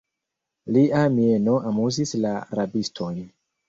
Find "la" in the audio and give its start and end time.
2.27-2.35